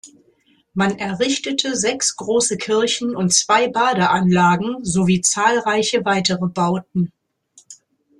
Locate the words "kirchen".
2.57-3.15